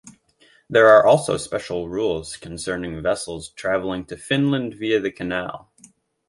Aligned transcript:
There 0.67 0.87
are 0.87 1.05
also 1.05 1.37
special 1.37 1.87
rules 1.87 2.35
concerning 2.35 3.03
vessels 3.03 3.49
traveling 3.49 4.05
to 4.05 4.17
Finland 4.17 4.73
via 4.73 4.99
the 4.99 5.11
canal. 5.11 5.71